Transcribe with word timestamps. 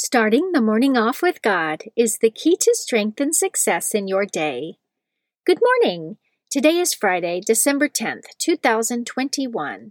Starting 0.00 0.52
the 0.52 0.60
morning 0.60 0.96
off 0.96 1.22
with 1.22 1.42
God 1.42 1.82
is 1.96 2.18
the 2.18 2.30
key 2.30 2.56
to 2.60 2.72
strength 2.72 3.20
and 3.20 3.34
success 3.34 3.96
in 3.96 4.06
your 4.06 4.24
day. 4.24 4.78
Good 5.44 5.58
morning. 5.60 6.18
Today 6.48 6.78
is 6.78 6.94
Friday, 6.94 7.40
December 7.44 7.88
10th, 7.88 8.26
2021. 8.38 9.90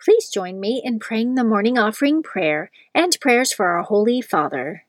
Please 0.00 0.28
join 0.28 0.60
me 0.60 0.80
in 0.84 1.00
praying 1.00 1.34
the 1.34 1.42
morning 1.42 1.76
offering 1.76 2.22
prayer 2.22 2.70
and 2.94 3.18
prayers 3.20 3.52
for 3.52 3.66
our 3.66 3.82
Holy 3.82 4.20
Father. 4.20 4.84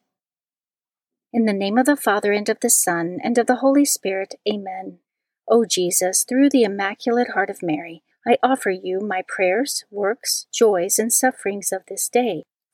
In 1.33 1.45
the 1.45 1.53
name 1.53 1.79
of 1.79 1.87
the 1.87 1.97
Father, 1.97 2.31
and 2.31 2.47
of 2.47 2.59
the 2.59 2.69
Son, 2.69 3.17
and 3.23 3.39
of 3.39 3.47
the 3.47 3.57
Holy 3.57 3.83
Spirit, 3.83 4.35
Amen. 4.47 4.99
O 5.49 5.65
Jesus, 5.65 6.23
through 6.23 6.51
the 6.51 6.63
Immaculate 6.63 7.31
Heart 7.31 7.49
of 7.49 7.63
Mary, 7.63 8.03
I 8.27 8.37
offer 8.43 8.69
you 8.69 8.99
my 8.99 9.23
prayers, 9.27 9.85
works, 9.89 10.45
joys, 10.53 10.99
and 10.99 11.11
sufferings 11.11 11.71
of 11.71 11.81
this 11.87 12.07
day 12.07 12.43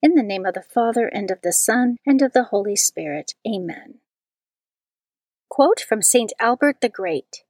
In 0.00 0.14
the 0.14 0.22
name 0.22 0.46
of 0.46 0.54
the 0.54 0.62
Father, 0.62 1.08
and 1.08 1.28
of 1.28 1.40
the 1.42 1.52
Son, 1.52 1.96
and 2.06 2.22
of 2.22 2.32
the 2.32 2.44
Holy 2.44 2.76
Spirit. 2.76 3.34
Amen. 3.44 3.94
Quote 5.48 5.80
from 5.80 6.02
St. 6.02 6.32
Albert 6.38 6.80
the 6.80 6.88
Great 6.88 7.42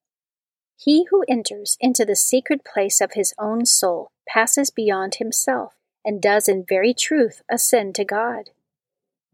He 0.75 1.05
who 1.11 1.27
enters 1.29 1.77
into 1.79 2.07
the 2.07 2.17
secret 2.17 2.65
place 2.65 3.03
of 3.03 3.13
his 3.13 3.35
own 3.39 3.67
soul 3.67 4.13
passes 4.27 4.71
beyond 4.71 5.17
himself, 5.17 5.75
and 6.03 6.23
does 6.23 6.49
in 6.49 6.65
very 6.67 6.95
truth 6.95 7.43
ascend 7.51 7.95
to 7.97 8.05
God. 8.05 8.49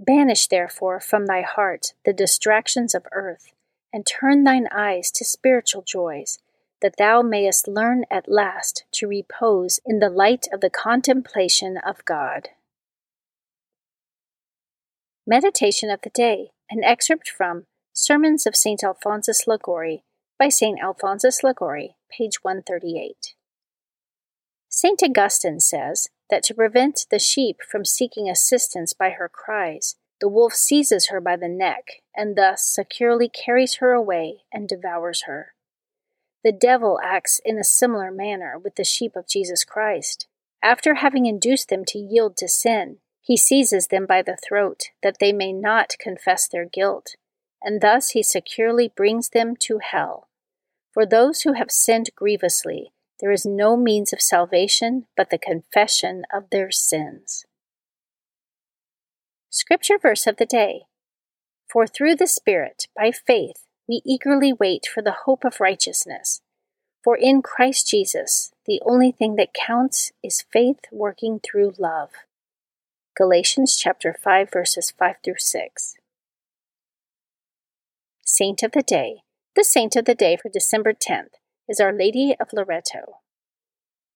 Banish, 0.01 0.49
therefore, 0.49 0.99
from 0.99 1.27
thy 1.27 1.43
heart 1.43 1.95
the 2.05 2.13
distractions 2.13 2.97
of 2.97 3.07
earth, 3.13 3.53
and 3.93 4.05
turn 4.05 4.43
thine 4.43 4.67
eyes 4.73 5.13
to 5.13 5.25
spiritual 5.25 5.83
joys, 5.83 6.41
that 6.83 6.97
thou 6.97 7.23
mayest 7.23 7.69
learn 7.69 8.07
at 8.11 8.29
last 8.29 8.83
to 8.91 9.07
repose 9.07 9.79
in 9.87 10.01
the 10.01 10.11
light 10.11 10.49
of 10.53 10.61
the 10.61 10.69
contemplation 10.69 11.77
of 11.77 12.05
God. 12.05 12.49
Meditation 15.27 15.89
of 15.89 16.03
the 16.03 16.11
Day, 16.11 16.51
an 16.69 16.85
excerpt 16.85 17.31
from 17.31 17.65
Sermons 17.95 18.47
of 18.47 18.55
St. 18.55 18.85
Alphonsus 18.85 19.47
Liguori 19.47 20.05
by 20.39 20.51
St. 20.51 20.79
Alphonsus 20.79 21.43
Liguori, 21.43 21.97
page 22.11 22.43
138. 22.43 23.35
St. 24.69 25.03
Augustine 25.03 25.61
says 25.61 26.09
that 26.29 26.43
to 26.43 26.55
prevent 26.55 27.07
the 27.11 27.19
sheep 27.19 27.61
from 27.67 27.87
seeking 27.87 28.29
assistance 28.29 28.93
by 28.93 29.11
her 29.11 29.31
cries, 29.31 29.97
the 30.21 30.29
wolf 30.29 30.53
seizes 30.53 31.09
her 31.09 31.23
by 31.23 31.37
the 31.37 31.49
neck 31.49 32.03
and 32.15 32.37
thus 32.37 32.63
securely 32.63 33.31
carries 33.31 33.77
her 33.77 33.93
away 33.93 34.43
and 34.53 34.69
devours 34.69 35.23
her. 35.23 35.55
The 36.43 36.53
devil 36.53 37.01
acts 37.03 37.41
in 37.47 37.59
a 37.59 37.65
similar 37.65 38.11
manner 38.11 38.59
with 38.63 38.75
the 38.75 38.85
sheep 38.85 39.17
of 39.17 39.27
Jesus 39.27 39.65
Christ. 39.65 40.27
After 40.63 40.97
having 40.97 41.25
induced 41.25 41.71
them 41.71 41.87
to 41.87 41.99
yield 41.99 42.37
to 42.37 42.49
sin, 42.49 42.99
he 43.25 43.39
seizes 43.39 43.87
them 43.87 44.05
by 44.05 44.21
the 44.21 44.37
throat, 44.37 44.91
that 45.03 45.17
they 45.19 45.33
may 45.33 45.51
not 45.51 45.95
confess 45.99 46.47
their 46.47 46.67
guilt, 46.67 47.17
and 47.63 47.81
thus 47.81 48.11
he 48.11 48.23
securely 48.23 48.93
brings 48.95 49.31
them 49.31 49.57
to 49.57 49.79
hell. 49.79 50.29
For 50.93 51.07
those 51.07 51.41
who 51.41 51.55
have 51.55 51.71
sinned 51.71 52.11
grievously, 52.15 52.93
there 53.21 53.33
is 53.33 53.47
no 53.47 53.79
means 53.79 54.13
of 54.13 54.21
salvation 54.21 55.07
but 55.17 55.31
the 55.31 55.39
confession 55.39 56.25
of 56.33 56.51
their 56.51 56.71
sins. 56.71 57.47
Scripture 59.49 59.99
verse 59.99 60.27
of 60.27 60.37
the 60.37 60.45
day 60.45 60.83
For 61.67 61.87
through 61.87 62.17
the 62.17 62.27
Spirit, 62.27 62.89
by 62.95 63.11
faith, 63.11 63.65
we 63.89 64.03
eagerly 64.05 64.53
wait 64.53 64.87
for 64.93 65.03
the 65.03 65.17
hope 65.25 65.45
of 65.45 65.61
righteousness. 65.61 66.43
For 67.03 67.17
in 67.17 67.41
Christ 67.41 67.89
Jesus, 67.89 68.53
the 68.67 68.83
only 68.85 69.13
thing 69.13 69.37
that 69.37 69.55
counts 69.55 70.13
is 70.23 70.45
faith 70.53 70.81
working 70.93 71.41
through 71.41 71.75
love. 71.79 72.11
Galatians 73.17 73.77
chapter 73.77 74.13
5 74.13 74.51
verses 74.53 74.93
5 74.99 75.17
through 75.23 75.39
6. 75.39 75.95
Saint 78.25 78.63
of 78.65 78.73
the 78.73 78.83
Day. 78.83 79.19
The 79.55 79.63
saint 79.63 79.95
of 79.95 80.05
the 80.05 80.17
day 80.17 80.37
for 80.37 80.49
December 80.49 80.93
10th 80.93 81.35
is 81.69 81.79
Our 81.79 81.93
Lady 81.93 82.35
of 82.41 82.49
Loreto. 82.53 83.21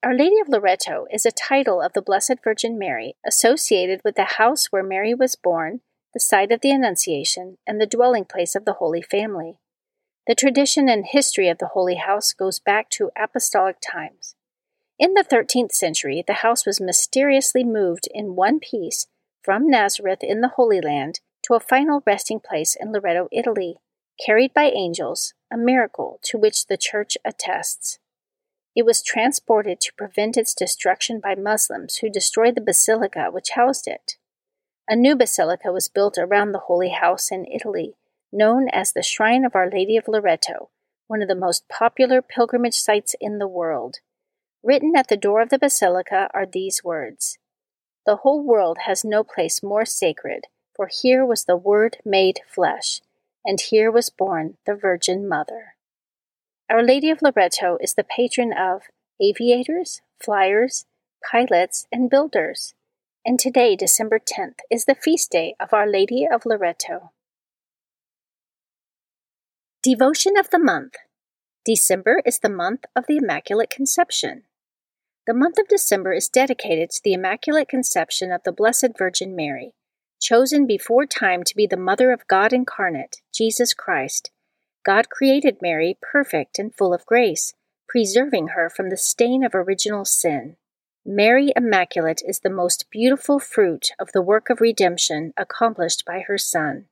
Our 0.03 0.17
Lady 0.17 0.41
of 0.41 0.49
Loreto 0.49 1.07
is 1.13 1.25
a 1.25 1.31
title 1.31 1.81
of 1.81 1.93
the 1.93 2.03
Blessed 2.03 2.43
Virgin 2.43 2.77
Mary 2.77 3.15
associated 3.25 4.01
with 4.03 4.17
the 4.17 4.35
house 4.37 4.73
where 4.73 4.83
Mary 4.83 5.15
was 5.15 5.37
born, 5.37 5.83
the 6.13 6.19
site 6.19 6.51
of 6.51 6.61
the 6.61 6.73
Annunciation, 6.73 7.59
and 7.65 7.81
the 7.81 7.87
dwelling 7.87 8.25
place 8.25 8.57
of 8.57 8.65
the 8.65 8.79
Holy 8.83 9.01
Family. 9.01 9.61
The 10.27 10.35
tradition 10.35 10.89
and 10.89 11.07
history 11.07 11.49
of 11.49 11.59
the 11.59 11.69
Holy 11.69 11.95
House 11.95 12.33
goes 12.33 12.59
back 12.59 12.91
to 12.91 13.13
apostolic 13.17 13.77
times. 13.81 14.35
In 14.99 15.15
the 15.15 15.23
13th 15.23 15.71
century, 15.71 16.25
the 16.27 16.43
house 16.43 16.67
was 16.67 16.81
mysteriously 16.81 17.63
moved 17.63 18.09
in 18.13 18.35
one 18.35 18.59
piece 18.59 19.07
from 19.45 19.71
Nazareth 19.71 20.25
in 20.25 20.41
the 20.41 20.49
Holy 20.49 20.81
Land 20.81 21.21
to 21.45 21.55
a 21.55 21.61
final 21.61 22.03
resting 22.05 22.41
place 22.41 22.77
in 22.79 22.91
Loreto, 22.91 23.29
Italy, 23.31 23.77
carried 24.25 24.53
by 24.53 24.65
angels, 24.65 25.35
a 25.53 25.57
miracle 25.57 26.19
to 26.25 26.37
which 26.37 26.67
the 26.67 26.77
Church 26.77 27.17
attests. 27.25 28.01
It 28.75 28.85
was 28.85 29.01
transported 29.01 29.81
to 29.83 29.95
prevent 29.95 30.37
its 30.37 30.53
destruction 30.53 31.21
by 31.21 31.37
Muslims 31.37 31.99
who 31.99 32.11
destroyed 32.11 32.57
the 32.57 32.61
basilica 32.61 33.29
which 33.31 33.51
housed 33.51 33.87
it. 33.87 34.15
A 34.89 34.97
new 34.97 35.15
basilica 35.15 35.71
was 35.71 35.89
built 35.89 36.19
around 36.19 36.51
the 36.51 36.65
Holy 36.67 36.91
House 36.91 37.31
in 37.31 37.47
Italy, 37.47 37.95
known 38.33 38.69
as 38.71 38.93
the 38.93 39.05
Shrine 39.05 39.45
of 39.45 39.55
Our 39.55 39.71
Lady 39.71 39.97
of 39.97 40.09
Loreto, 40.09 40.71
one 41.07 41.23
of 41.23 41.29
the 41.29 41.37
most 41.37 41.69
popular 41.69 42.21
pilgrimage 42.21 42.75
sites 42.75 43.15
in 43.21 43.39
the 43.39 43.47
world. 43.47 43.99
Written 44.63 44.93
at 44.97 45.09
the 45.09 45.17
door 45.17 45.41
of 45.41 45.51
the 45.51 45.59
basilica 45.59 46.29
are 46.35 46.47
these 46.47 46.83
words 46.83 47.39
The 48.05 48.17
whole 48.17 48.43
world 48.43 48.79
has 48.87 49.05
no 49.05 49.23
place 49.23 49.63
more 49.63 49.85
sacred, 49.85 50.47
for 50.75 50.89
here 50.89 51.25
was 51.25 51.45
the 51.45 51.57
Word 51.57 51.99
made 52.05 52.41
flesh, 52.47 53.01
and 53.45 53.61
here 53.61 53.91
was 53.91 54.11
born 54.11 54.57
the 54.67 54.75
Virgin 54.75 55.29
Mother. 55.29 55.75
Our 56.69 56.83
Lady 56.83 57.09
of 57.11 57.23
Loreto 57.23 57.79
is 57.81 57.95
the 57.95 58.05
patron 58.05 58.53
of 58.53 58.83
aviators, 59.21 60.03
flyers, 60.23 60.87
pilots, 61.31 61.87
and 61.91 62.11
builders. 62.11 62.75
And 63.25 63.39
today, 63.39 63.77
December 63.77 64.19
10th, 64.19 64.61
is 64.71 64.85
the 64.85 64.95
feast 64.95 65.31
day 65.31 65.55
of 65.61 65.73
Our 65.73 65.87
Lady 65.87 66.27
of 66.31 66.45
Loreto. 66.45 67.13
Devotion 69.83 70.37
of 70.37 70.51
the 70.51 70.59
Month 70.59 70.97
December 71.69 72.23
is 72.25 72.39
the 72.39 72.49
month 72.49 72.87
of 72.97 73.05
the 73.07 73.19
Immaculate 73.19 73.69
Conception. 73.69 74.45
The 75.27 75.35
month 75.35 75.59
of 75.59 75.69
December 75.69 76.15
is 76.15 76.31
dedicated 76.31 76.89
to 76.89 77.03
the 77.05 77.13
Immaculate 77.13 77.69
Conception 77.69 78.33
of 78.33 78.43
the 78.43 78.53
Blessed 78.53 78.97
Virgin 78.97 79.37
Mary, 79.37 79.75
chosen 80.19 80.67
before 80.67 81.05
time 81.05 81.45
to 81.45 81.55
be 81.55 81.67
the 81.67 81.77
Mother 81.77 82.11
of 82.11 82.27
God 82.27 82.55
incarnate, 82.55 83.17
Jesus 83.35 83.75
Christ. 83.75 84.31
God 84.83 85.11
created 85.11 85.59
Mary 85.61 85.99
perfect 86.01 86.59
and 86.59 86.75
full 86.75 86.95
of 86.95 87.05
grace, 87.05 87.53
preserving 87.87 88.49
her 88.57 88.71
from 88.71 88.89
the 88.89 88.97
stain 88.97 89.45
of 89.45 89.55
original 89.55 90.07
sin. 90.07 90.57
Mary 91.05 91.53
Immaculate 91.55 92.23
is 92.27 92.41
the 92.41 92.49
most 92.49 92.87
beautiful 92.91 93.39
fruit 93.39 93.91
of 93.99 94.13
the 94.13 94.23
work 94.23 94.49
of 94.49 94.63
redemption 94.63 95.35
accomplished 95.37 96.07
by 96.07 96.21
her 96.21 96.39
Son, 96.39 96.87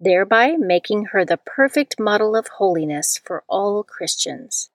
thereby 0.00 0.56
making 0.58 1.06
her 1.12 1.24
the 1.24 1.36
perfect 1.36 2.00
model 2.00 2.34
of 2.34 2.48
holiness 2.56 3.20
for 3.22 3.44
all 3.46 3.84
Christians. 3.84 4.70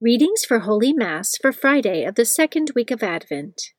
Readings 0.00 0.44
for 0.44 0.60
Holy 0.60 0.92
Mass 0.92 1.36
for 1.40 1.52
Friday 1.52 2.04
of 2.04 2.16
the 2.16 2.24
second 2.24 2.72
week 2.74 2.90
of 2.90 3.02
Advent. 3.02 3.72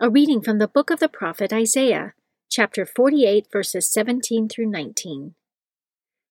A 0.00 0.10
reading 0.10 0.42
from 0.42 0.58
the 0.58 0.68
book 0.68 0.90
of 0.90 0.98
the 0.98 1.08
prophet 1.08 1.52
Isaiah, 1.52 2.14
chapter 2.50 2.84
48, 2.84 3.46
verses 3.52 3.92
17 3.92 4.48
through 4.48 4.70
19. 4.70 5.34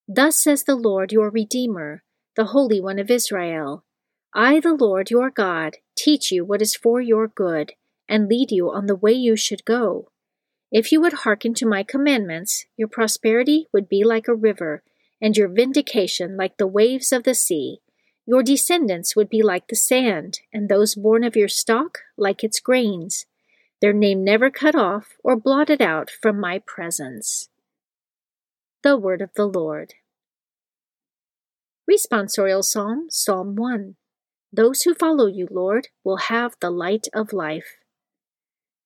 Thus 0.06 0.36
says 0.36 0.64
the 0.64 0.76
Lord 0.76 1.12
your 1.12 1.30
Redeemer, 1.30 2.02
the 2.36 2.46
Holy 2.46 2.80
One 2.80 2.98
of 2.98 3.10
Israel 3.10 3.84
I, 4.34 4.60
the 4.60 4.74
Lord 4.74 5.10
your 5.10 5.30
God, 5.30 5.76
teach 5.96 6.30
you 6.30 6.44
what 6.44 6.62
is 6.62 6.74
for 6.74 7.00
your 7.00 7.28
good, 7.28 7.72
and 8.08 8.28
lead 8.28 8.50
you 8.50 8.70
on 8.70 8.86
the 8.86 8.96
way 8.96 9.12
you 9.12 9.36
should 9.36 9.64
go. 9.64 10.11
If 10.72 10.90
you 10.90 11.02
would 11.02 11.12
hearken 11.12 11.52
to 11.54 11.66
my 11.66 11.82
commandments, 11.82 12.64
your 12.78 12.88
prosperity 12.88 13.68
would 13.74 13.90
be 13.90 14.04
like 14.04 14.26
a 14.26 14.34
river, 14.34 14.82
and 15.20 15.36
your 15.36 15.48
vindication 15.48 16.34
like 16.34 16.56
the 16.56 16.66
waves 16.66 17.12
of 17.12 17.24
the 17.24 17.34
sea. 17.34 17.82
Your 18.24 18.42
descendants 18.42 19.14
would 19.14 19.28
be 19.28 19.42
like 19.42 19.68
the 19.68 19.76
sand, 19.76 20.40
and 20.50 20.70
those 20.70 20.94
born 20.94 21.24
of 21.24 21.36
your 21.36 21.48
stock 21.48 21.98
like 22.16 22.42
its 22.42 22.58
grains, 22.58 23.26
their 23.82 23.92
name 23.92 24.24
never 24.24 24.48
cut 24.48 24.74
off 24.74 25.16
or 25.22 25.36
blotted 25.36 25.82
out 25.82 26.08
from 26.08 26.40
my 26.40 26.58
presence. 26.58 27.50
The 28.82 28.96
Word 28.96 29.20
of 29.20 29.34
the 29.34 29.46
Lord. 29.46 29.94
Responsorial 31.90 32.64
Psalm, 32.64 33.08
Psalm 33.10 33.56
1. 33.56 33.96
Those 34.50 34.82
who 34.82 34.94
follow 34.94 35.26
you, 35.26 35.48
Lord, 35.50 35.88
will 36.02 36.28
have 36.28 36.56
the 36.60 36.70
light 36.70 37.08
of 37.12 37.34
life. 37.34 37.81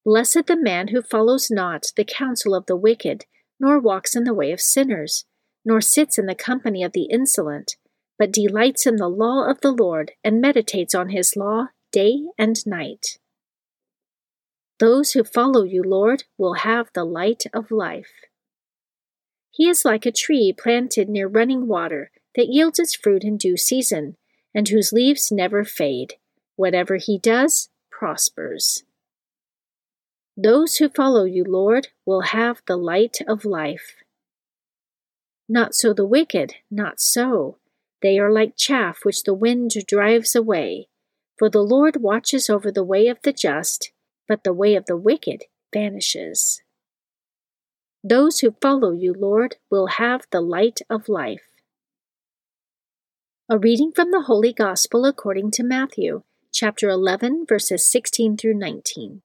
Blessed 0.06 0.46
the 0.46 0.56
man 0.56 0.88
who 0.88 1.02
follows 1.02 1.50
not 1.50 1.88
the 1.96 2.04
counsel 2.04 2.54
of 2.54 2.64
the 2.64 2.76
wicked, 2.76 3.26
nor 3.60 3.78
walks 3.78 4.16
in 4.16 4.24
the 4.24 4.32
way 4.32 4.52
of 4.52 4.60
sinners, 4.62 5.26
nor 5.64 5.82
sits 5.82 6.16
in 6.16 6.24
the 6.24 6.34
company 6.34 6.82
of 6.82 6.92
the 6.92 7.08
insolent 7.10 7.76
but 8.18 8.32
delights 8.32 8.86
in 8.86 8.96
the 8.96 9.08
law 9.08 9.48
of 9.48 9.60
the 9.60 9.70
Lord 9.70 10.12
and 10.24 10.40
meditates 10.40 10.94
on 10.94 11.10
his 11.10 11.36
law 11.36 11.68
day 11.92 12.24
and 12.38 12.64
night. 12.66 13.18
Those 14.78 15.12
who 15.12 15.24
follow 15.24 15.64
you, 15.64 15.82
Lord, 15.82 16.24
will 16.36 16.54
have 16.54 16.88
the 16.92 17.04
light 17.04 17.44
of 17.52 17.70
life. 17.70 18.10
He 19.50 19.68
is 19.68 19.84
like 19.84 20.04
a 20.04 20.12
tree 20.12 20.54
planted 20.56 21.08
near 21.08 21.28
running 21.28 21.66
water 21.66 22.10
that 22.34 22.48
yields 22.48 22.78
its 22.78 22.94
fruit 22.94 23.24
in 23.24 23.38
due 23.38 23.56
season, 23.56 24.16
and 24.54 24.68
whose 24.68 24.92
leaves 24.92 25.32
never 25.32 25.64
fade. 25.64 26.14
Whatever 26.56 26.96
he 26.96 27.18
does 27.18 27.70
prospers. 27.90 28.84
Those 30.36 30.76
who 30.76 30.90
follow 30.90 31.24
you, 31.24 31.44
Lord, 31.44 31.88
will 32.04 32.20
have 32.20 32.60
the 32.66 32.76
light 32.76 33.18
of 33.26 33.46
life. 33.46 33.96
Not 35.48 35.74
so 35.74 35.94
the 35.94 36.06
wicked, 36.06 36.54
not 36.70 37.00
so. 37.00 37.56
They 38.02 38.18
are 38.18 38.30
like 38.30 38.56
chaff 38.56 38.98
which 39.02 39.22
the 39.22 39.32
wind 39.32 39.72
drives 39.86 40.34
away. 40.34 40.88
For 41.38 41.48
the 41.48 41.62
Lord 41.62 42.02
watches 42.02 42.50
over 42.50 42.70
the 42.70 42.84
way 42.84 43.08
of 43.08 43.18
the 43.22 43.32
just, 43.32 43.92
but 44.28 44.44
the 44.44 44.52
way 44.52 44.74
of 44.74 44.86
the 44.86 44.96
wicked 44.96 45.44
vanishes. 45.72 46.62
Those 48.04 48.40
who 48.40 48.56
follow 48.60 48.92
you, 48.92 49.14
Lord, 49.14 49.56
will 49.70 49.86
have 49.86 50.26
the 50.30 50.40
light 50.40 50.80
of 50.90 51.08
life. 51.08 51.48
A 53.48 53.58
reading 53.58 53.92
from 53.94 54.10
the 54.10 54.22
Holy 54.22 54.52
Gospel 54.52 55.04
according 55.04 55.50
to 55.52 55.62
Matthew, 55.62 56.22
chapter 56.52 56.88
11, 56.88 57.46
verses 57.48 57.86
16 57.86 58.36
through 58.36 58.54
19. 58.54 59.22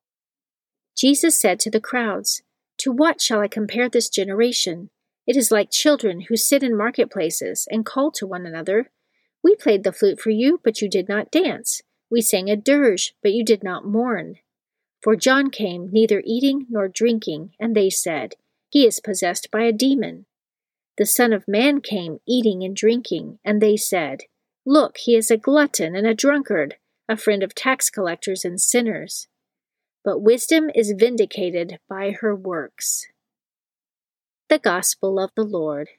Jesus 0.96 1.40
said 1.40 1.60
to 1.62 1.72
the 1.72 1.80
crowds, 1.80 2.42
To 2.80 2.92
what 2.92 3.22
shall 3.22 3.40
I 3.40 3.48
compare 3.48 3.90
this 3.90 4.10
generation? 4.10 4.90
It 5.26 5.38
is 5.38 5.52
like 5.52 5.72
children 5.72 6.22
who 6.22 6.36
sit 6.36 6.64
in 6.64 6.76
marketplaces 6.76 7.68
and 7.70 7.86
call 7.86 8.12
to 8.12 8.28
one 8.28 8.46
another. 8.46 8.92
We 9.44 9.56
played 9.56 9.84
the 9.84 9.92
flute 9.92 10.20
for 10.20 10.30
you, 10.30 10.60
but 10.64 10.82
you 10.82 10.90
did 10.90 11.08
not 11.08 11.32
dance. 11.32 11.82
We 12.10 12.22
sang 12.22 12.50
a 12.50 12.56
dirge, 12.56 13.16
but 13.22 13.32
you 13.32 13.44
did 13.46 13.64
not 13.64 13.86
mourn. 13.86 14.36
For 15.02 15.16
John 15.16 15.50
came 15.50 15.90
neither 15.92 16.22
eating 16.26 16.68
nor 16.70 16.88
drinking, 16.88 17.54
and 17.60 17.76
they 17.76 17.90
said, 17.90 18.36
He 18.70 18.86
is 18.86 19.00
possessed 19.00 19.50
by 19.52 19.64
a 19.64 19.72
demon. 19.72 20.26
The 20.98 21.06
Son 21.06 21.34
of 21.34 21.48
Man 21.48 21.82
came 21.82 22.20
eating 22.28 22.64
and 22.64 22.76
drinking, 22.76 23.40
and 23.44 23.62
they 23.62 23.78
said, 23.78 24.24
Look, 24.66 24.98
he 24.98 25.16
is 25.16 25.32
a 25.32 25.38
glutton 25.38 25.96
and 25.96 26.06
a 26.06 26.14
drunkard, 26.14 26.76
a 27.10 27.18
friend 27.18 27.42
of 27.42 27.56
tax 27.56 27.90
collectors 27.90 28.46
and 28.46 28.62
sinners. 28.62 29.28
But 30.04 30.20
wisdom 30.20 30.72
is 30.74 30.96
vindicated 30.98 31.78
by 31.88 32.16
her 32.22 32.36
works. 32.36 33.06
The 34.50 34.58
Gospel 34.58 35.20
of 35.20 35.30
the 35.36 35.44
Lord. 35.44 35.90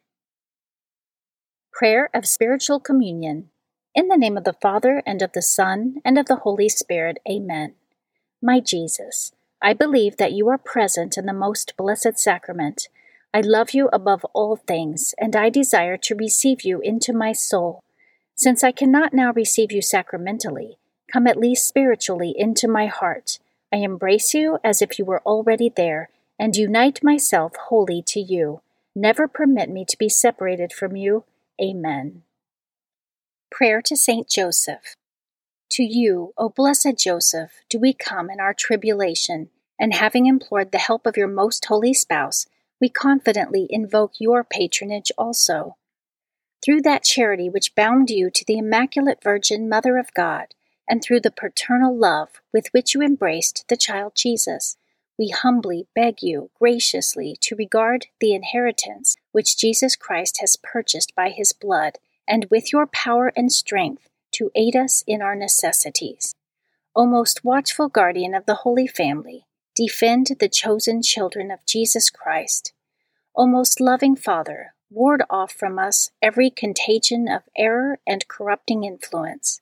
Prayer 1.72 2.10
of 2.12 2.26
Spiritual 2.26 2.80
Communion. 2.80 3.50
In 3.94 4.08
the 4.08 4.16
name 4.16 4.36
of 4.36 4.42
the 4.42 4.56
Father, 4.60 5.04
and 5.06 5.22
of 5.22 5.32
the 5.32 5.42
Son, 5.42 5.96
and 6.04 6.18
of 6.18 6.26
the 6.26 6.36
Holy 6.42 6.68
Spirit. 6.68 7.18
Amen. 7.30 7.74
My 8.42 8.58
Jesus, 8.58 9.30
I 9.62 9.72
believe 9.72 10.16
that 10.16 10.32
you 10.32 10.48
are 10.48 10.58
present 10.58 11.16
in 11.16 11.26
the 11.26 11.32
most 11.32 11.76
blessed 11.76 12.18
sacrament. 12.18 12.88
I 13.32 13.40
love 13.40 13.70
you 13.70 13.88
above 13.92 14.24
all 14.34 14.56
things, 14.56 15.14
and 15.16 15.36
I 15.36 15.48
desire 15.48 15.96
to 15.98 16.16
receive 16.16 16.62
you 16.62 16.80
into 16.80 17.12
my 17.12 17.32
soul. 17.32 17.84
Since 18.34 18.64
I 18.64 18.72
cannot 18.72 19.14
now 19.14 19.32
receive 19.32 19.70
you 19.70 19.80
sacramentally, 19.80 20.76
come 21.12 21.28
at 21.28 21.38
least 21.38 21.68
spiritually 21.68 22.34
into 22.36 22.66
my 22.66 22.86
heart. 22.86 23.38
I 23.72 23.78
embrace 23.78 24.34
you 24.34 24.58
as 24.62 24.82
if 24.82 24.98
you 24.98 25.04
were 25.04 25.22
already 25.24 25.72
there 25.74 26.10
and 26.38 26.54
unite 26.54 27.02
myself 27.02 27.52
wholly 27.68 28.02
to 28.08 28.20
you. 28.20 28.60
Never 28.94 29.26
permit 29.26 29.70
me 29.70 29.84
to 29.88 29.96
be 29.96 30.08
separated 30.08 30.72
from 30.72 30.94
you. 30.96 31.24
Amen. 31.60 32.22
Prayer 33.50 33.80
to 33.82 33.96
Saint 33.96 34.28
Joseph. 34.28 34.96
To 35.72 35.82
you, 35.82 36.34
O 36.36 36.50
blessed 36.50 36.98
Joseph, 36.98 37.62
do 37.70 37.78
we 37.78 37.94
come 37.94 38.28
in 38.28 38.40
our 38.40 38.52
tribulation, 38.52 39.48
and 39.78 39.94
having 39.94 40.26
implored 40.26 40.70
the 40.70 40.78
help 40.78 41.06
of 41.06 41.16
your 41.16 41.28
most 41.28 41.64
holy 41.64 41.94
spouse, 41.94 42.46
we 42.78 42.90
confidently 42.90 43.66
invoke 43.70 44.12
your 44.18 44.44
patronage 44.44 45.10
also. 45.16 45.76
Through 46.62 46.82
that 46.82 47.04
charity 47.04 47.48
which 47.48 47.74
bound 47.74 48.10
you 48.10 48.30
to 48.30 48.44
the 48.46 48.58
Immaculate 48.58 49.22
Virgin 49.22 49.68
Mother 49.68 49.96
of 49.96 50.12
God, 50.12 50.48
and 50.88 51.02
through 51.02 51.20
the 51.20 51.30
paternal 51.30 51.96
love 51.96 52.40
with 52.52 52.68
which 52.72 52.94
you 52.94 53.02
embraced 53.02 53.64
the 53.68 53.76
child 53.76 54.12
Jesus, 54.14 54.76
we 55.18 55.28
humbly 55.28 55.86
beg 55.94 56.22
you 56.22 56.50
graciously 56.58 57.36
to 57.40 57.56
regard 57.56 58.06
the 58.20 58.34
inheritance 58.34 59.16
which 59.30 59.56
Jesus 59.56 59.96
Christ 59.96 60.38
has 60.40 60.56
purchased 60.56 61.14
by 61.14 61.30
his 61.30 61.52
blood, 61.52 61.98
and 62.26 62.46
with 62.50 62.72
your 62.72 62.86
power 62.86 63.32
and 63.36 63.52
strength 63.52 64.08
to 64.32 64.50
aid 64.54 64.74
us 64.76 65.04
in 65.06 65.22
our 65.22 65.36
necessities. 65.36 66.34
O 66.94 67.06
most 67.06 67.44
watchful 67.44 67.88
guardian 67.88 68.34
of 68.34 68.46
the 68.46 68.56
Holy 68.56 68.86
Family, 68.86 69.46
defend 69.74 70.28
the 70.40 70.48
chosen 70.48 71.02
children 71.02 71.50
of 71.50 71.64
Jesus 71.64 72.10
Christ. 72.10 72.72
O 73.34 73.46
most 73.46 73.80
loving 73.80 74.14
Father, 74.14 74.74
ward 74.90 75.22
off 75.30 75.52
from 75.52 75.78
us 75.78 76.10
every 76.20 76.50
contagion 76.50 77.28
of 77.28 77.42
error 77.56 77.98
and 78.06 78.28
corrupting 78.28 78.84
influence. 78.84 79.61